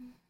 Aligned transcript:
Mm. 0.00 0.29